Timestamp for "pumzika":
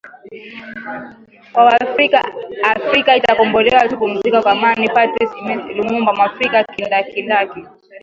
3.99-4.41